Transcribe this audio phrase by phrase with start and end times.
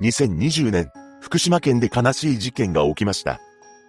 [0.00, 3.40] 2020年、福島県で悲しい事件が起きました。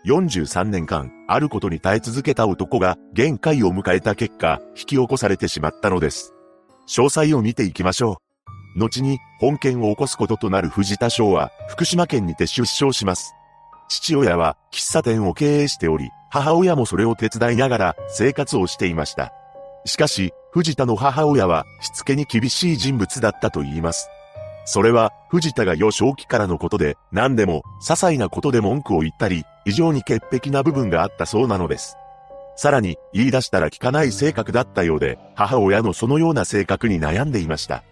[0.07, 6.33] 43年間、あることに耐え続けた男が限界を迎えた結果、引き起こされてしまったのです。
[6.87, 8.21] 詳細を見ていきましょ
[8.75, 8.79] う。
[8.79, 13.35] 後に、本件を起こすこととなる藤田翔は、福島県にて出生します。
[13.87, 19.31] 父親は、喫茶店を経営しており、母親もそれを手伝いながら、生活をしていました。
[19.85, 24.09] しかし、藤田の母親は、しつけに厳しい人物だったと言います。
[24.71, 31.97] それは、藤田が幼少期からのことで、何でも、些細なことで文句を言ったり、異常に潔癖な部分があったそうなのです。
[32.55, 37.83] さらに、言い出したら聞かない性格だったようで、母親のそのような性格に悩んでいました。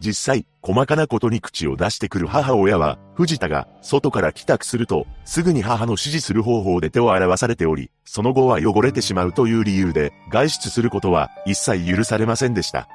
[0.00, 12.88] 実際、細かなことに口を出してくる母親は、藤田が外から帰宅すると、すぐに母の指示する方法で手を洗わされており、その後は汚れてしまうという理由で、外出することは一切許されませんでした。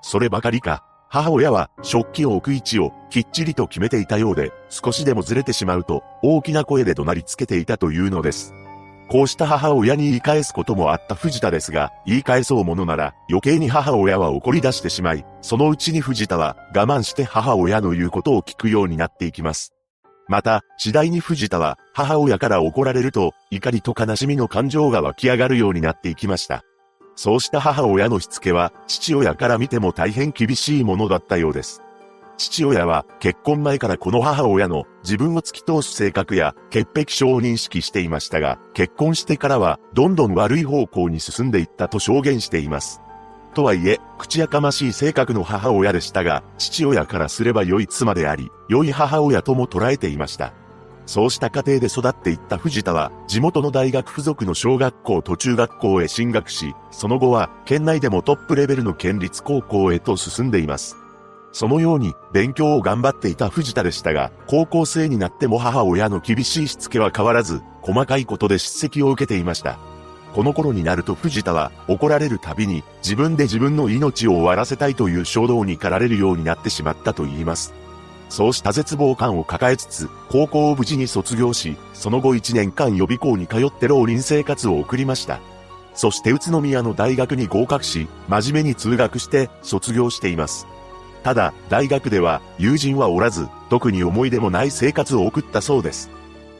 [0.00, 8.52] そればかりか、母親は食器を置く位置をきっちりと決めていたようで、少しでもずれてしまうと大きな声で怒鳴りつけていたというのです。
[9.08, 19.72] こうした母親に言い返すこともあった藤田ですが、言い返そうものなら余計に母親は怒り出してしまい、そのうちに藤田は我慢して母親の言うことを聞くようになっていきます。
[20.26, 26.64] また、次第に藤田は母親から怒られると怒りと悲しみの感情が湧き上がるようになっていきました。
[27.16, 31.80] そうした母親のしつけは、父親から見ても大変厳しいものだったようです。
[32.36, 43.00] 父親は結婚前からこの母親の自分を突き通す性格や潔癖症を認識していましたが、結婚してからはどんどん悪い方向に進んでいったと証言しています。
[43.54, 50.52] とはいえ、口やかましい性格の母親でしたが、父親からすれば良い妻であり、良い母親とも捉えていました。
[51.06, 60.96] そうした家庭で育っていった藤田は、地元の大学附属の小学校と中学校へ進学し、その後は、県内でもトップレベルの県立高校へと進んでいます。
[61.52, 69.78] そのように、勉強を頑張っていた藤田でしたが、高校生になっても母親の厳しいしつけは変わらず、細かいことで叱責を受けていました。
[70.34, 77.72] この頃になると藤田は怒られるたびに自分で自分の命を終わらせたいという衝動に駆られるようになってしまったと言います。
[78.28, 85.40] そうした絶望感を抱えつつ、高校を無事に卒業し、その後1年間予備校に通って浪人生活を送りました。
[85.94, 90.66] そして宇都宮の大学に合格し、真面目に通学して卒業しています。
[91.22, 96.10] ただ、大学では友人はおらず、特に思い出もない生活を送ったそうです。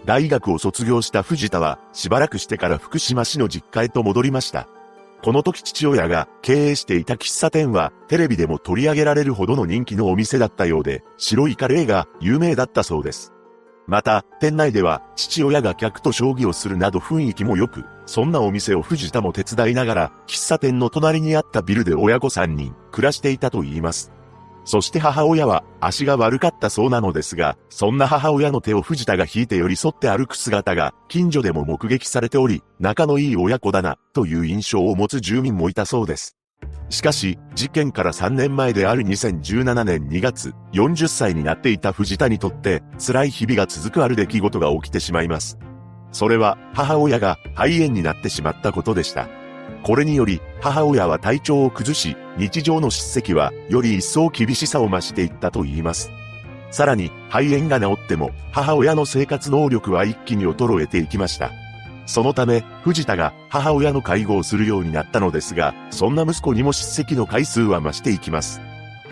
[0.05, 4.69] 大学を卒業した藤田は、しばらくしてから福島市の実家へと戻りました。
[5.25, 13.33] この時父親が経営していた喫茶店はテレビでも取り上げられるほどの人気のお店だったようで、白いカレーが有名だったそうです。
[13.87, 24.13] また、店内では父親が客と将棋をするなど雰囲気も良く、そんなお店を藤田も手伝いながら、喫茶店の隣にあったビルで親子3人暮らしていたと言います。
[24.65, 36.37] そして母親は足が悪かったそうなのですが、そんな母親の手を藤田が引いて寄り添って歩く姿が近所でも目撃されており、仲のいい親子だな、という印象を持つ住民もいたそうです。
[36.89, 45.59] しかし、事件から3年前である2017年2月、40歳になっていた藤田にとって、辛い日々が続くある出来事が起きてしまいます。
[46.13, 49.29] それは、母親が肺炎になってしまったことでした。
[49.85, 56.11] これにより、母親は体調を崩し、日常の叱責は、より一層厳しさを増していったと言います。
[56.71, 61.51] さらに、肺炎が治っても、母親の生活能力は一気に衰えていきました。
[62.07, 68.63] そのため、藤田が母親の介護をするようになったのですが、そんな息子にも叱責の回数は増していきます。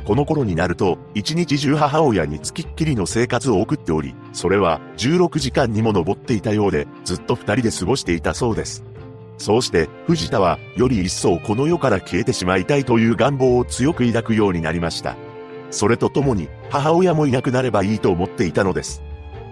[0.07, 8.85] この頃になると、一日中母親に付きっきりの生活を送っており、それは16時間にも上っていたようで、ずっと二人で過ごしていたそうです。
[9.39, 15.17] そうして、藤田は、より一層この世から消えてしまいたいという願望を強く抱くようになりました。
[15.71, 19.03] それとともに、母親もいなくなればいいと思っていたのです。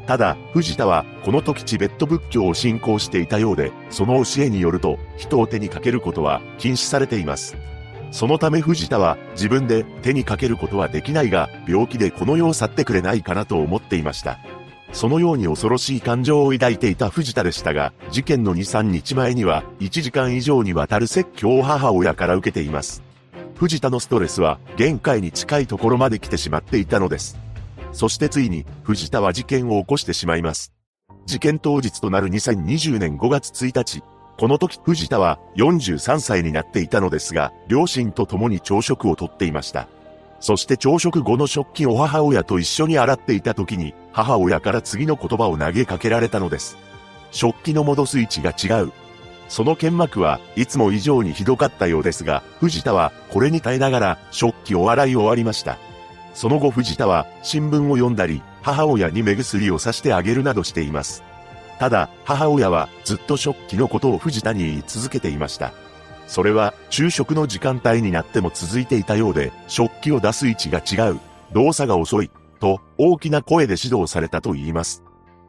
[0.07, 7.57] ただ、藤田は、この時チベット仏教を信仰していたようで、その教えによると、人を手にかけることは禁止されています。
[8.11, 14.39] そのため藤田は、自分で手にかけることはできないが、病気でこの世を去ってくれないかなと思っていました。
[14.93, 23.03] そのように恐ろしい感情を抱いていた藤田でしたが、事件の2、3日前には、1時間以上にわたる説教を母親から受けています。
[23.55, 27.39] 藤田のストレスは限界に近いところまで来てしまっていたのです。
[27.93, 30.73] そしてついに、藤田は事件を起こしてしまいます。
[31.27, 34.03] 事件当日となる2020年5月1日、
[34.39, 39.87] この時藤田は43歳になっていたのですが、両親と共に朝食をとっていました。
[40.41, 46.79] そして朝食後の食器を母親と一緒に洗っていた時に、母親から次の言葉を投げかけられたのです。
[47.31, 48.93] 食器の戻す位置が違う。
[49.49, 55.77] その剣幕はいつも以上にひどかったようですが、藤田はこれに耐えながら食器を洗い終わりました。
[56.35, 61.23] その後藤田は新聞を読んだり、母親に目薬をさしてあげるなどしています。
[61.79, 65.73] ただ、母親はずっと食器のことを藤田に言い続けていました。
[66.31, 71.19] それは昼食の時間帯になっても続いていたようで、食器を出す位置が違う、
[71.53, 72.31] 動作が遅い、
[72.61, 75.03] と大きな声で指導されたと言います。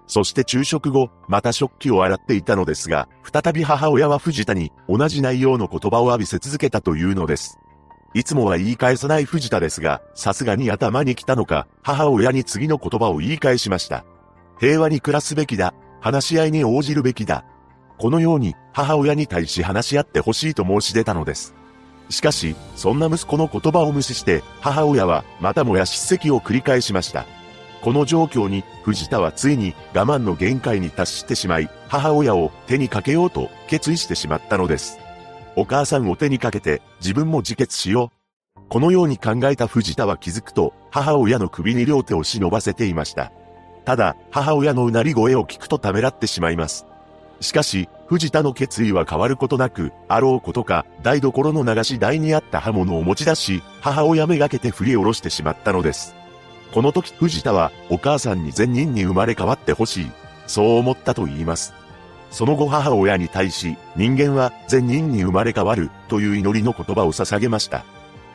[0.07, 7.59] そして昼食後、また食器を洗っていたのですが、再び母親は藤田に同じ内容の言葉を浴びせ続けたというのです。
[8.15, 14.03] いつもは言い返さない藤田ですが、さすがに頭に来たのか、母親に次の言葉を言い返しました。
[14.59, 15.75] 平和に暮らすべきだ。
[15.99, 17.45] 話し合いに応じるべきだ。
[18.01, 21.53] このように母親に対し話し合ってほしいと申し出たのです。
[22.09, 27.27] しかし、そんな息子の言葉を無視して、母親はまたもや叱責を繰り返しました。
[27.83, 34.98] この状況に、藤田はついに我慢の限界に達してしまい、母親を手にかけようと決意してしまったのです。
[35.56, 38.12] お母さんを手にかけて、自分も自決しよ
[38.57, 38.62] う。
[38.68, 43.31] このように考えた藤田は気づくと、母親の首に両手を忍ばせていました。
[43.86, 46.88] ただ、母親のうなり声を聞くとためらってしまいます。
[47.41, 56.15] しかし、藤田の決意は変わることなく、あろうことか、台所の流し台にあった刃物を持ち出し、母親めがけて振り下ろしてしまったのです。
[56.71, 60.11] この時藤田は、お母さんに善人に生まれ変わってほしい。
[60.45, 61.73] そう思ったと言います。
[62.29, 67.83] その後母親に対し、人間は善人に生まれ変わるという祈りの言葉を捧げました。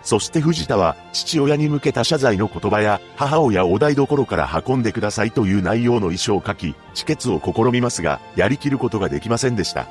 [0.07, 9.89] そして藤田は父親に向けた謝罪の言葉や母親を台所から運んでくださいという内容の遺書を書き、止血を試みますが、やりきることができませんでした。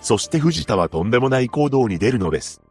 [0.00, 2.62] そして藤田はとんでもない行動に出るのです。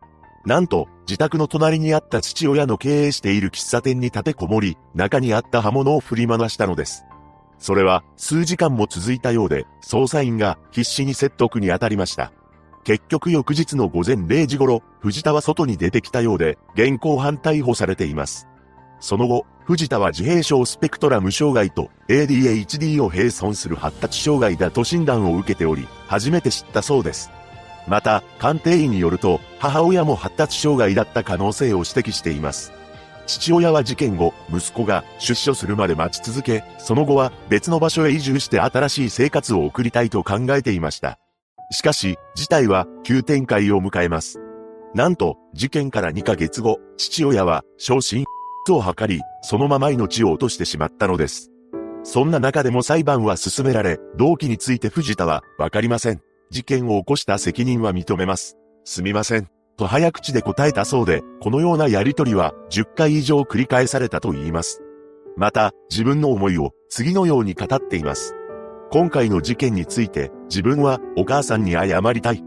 [0.46, 7.04] なんと、自宅の隣にあった父親の経営している喫茶店に立てこもり、中にあった刃物を振り回したのです。
[7.60, 12.32] それは数時間も続いたようで、捜査員が必死に説得に当たりました。
[12.86, 18.48] 結局翌日の午前0時頃、藤田は外に出てきたようで、現行犯逮捕されています。
[19.00, 27.32] その後、藤田は自閉症スペクトラム障害と ADHD を並存する発達障害だと診断を受けており、初めて知ったそうです。
[27.88, 32.72] また、鑑定医によると、母親も発達障害だった可能性を指摘しています。
[33.26, 41.18] 父親は事件後、息子が出所するまで待ち続け、その後は別の場所へ移住して新しい生活を送りたいと考えていました。
[41.72, 44.40] しかし、事態は急展開を迎えます。
[44.94, 48.24] なんと、事件から2ヶ月後、父親は昇進
[48.70, 51.52] を図り、そのまま命を落としてしまったのです。
[52.04, 56.22] そんな中でも裁判は進められ、動機について藤田は、わかりません。
[56.52, 58.58] 事件を起こした責任は認めます。
[58.84, 59.50] すみません。
[59.78, 64.82] と早口で答えたそうで、このようなやりとりは10回以上繰り返されたと言います。
[65.36, 68.36] また、自分の思いを次のように語っています。
[68.92, 72.44] 今回の事件について、自分はお母さんに謝りたい。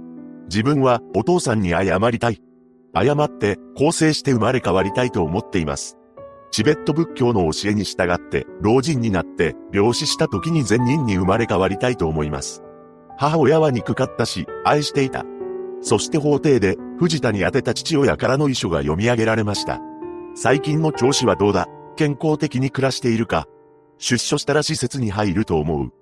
[0.48, 2.40] 自分はお父さんに謝りたい。
[2.94, 5.98] 謝って更生して生まれ変わりたいと思っています。
[6.50, 12.62] チベット仏教の教えに従って老人になって病死した時に善人に生まれ変わりたいと思います。
[13.18, 15.26] 母親は憎かったし、愛していた。
[15.82, 19.80] そして法廷で藤田に宛てた父親からの遺書が読み上げられました。
[20.34, 21.68] 最近の調子はどうだ？
[21.96, 23.46] 健康的に暮らしているか？
[23.98, 25.92] 出所したら施設に入ると思う。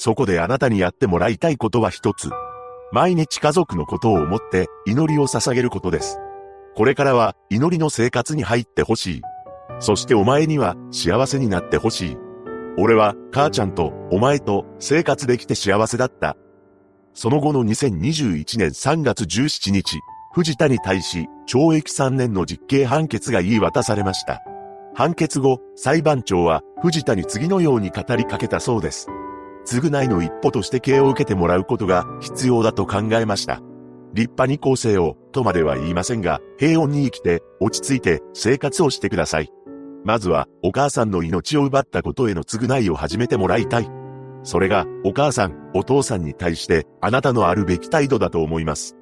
[0.00, 2.30] そこであなたにやってもらいたいことは一つ。
[2.90, 6.18] 毎日家族のことを思って祈りを捧げることです。
[6.74, 9.22] これからは祈りの生活に入ってほしい。
[9.78, 12.16] そしてお前には幸せになってほしい。
[12.78, 16.34] 俺は母ちゃんとお前と生活できて幸せだった。
[17.12, 20.00] その後の2021年3月17日、
[20.32, 24.40] 藤田に対し懲役3年の実刑判決が言い渡されました。
[24.94, 29.06] 判決後、裁判長は藤田に次のように語りかけたそうです。
[29.70, 33.60] 償いの一歩として刑を受けてもらうことが必要だと考えました。
[34.12, 39.52] 立派に構成を、とまでは言いませんが、平穏に生きて、落ち着いて生活をしてください。
[40.04, 43.88] まずは、お母さんの命を奪ったことへの償いを始めてもらいたい。
[44.42, 48.96] それが、お母さん、お父さんに対して、あなたのあるべき態度だと思います。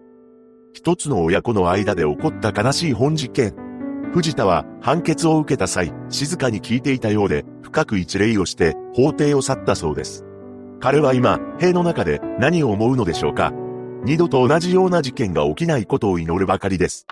[0.74, 3.54] 一つの親子の間で起こった悲しい本事件。
[4.12, 10.27] 藤田は判決を受けた際、静かに聞いていたようで、深く一礼をして、法廷を去ったそうです。
[10.80, 13.52] 彼は今、塀の中で何を思うのでしょうか
[14.04, 17.08] 二度と同じような事件が起きないことを祈るばかりです。